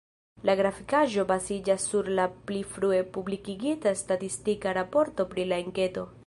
[0.49, 6.13] La grafikaĵo baziĝas sur la pli frue publikigita statistika raporto pri la enketo.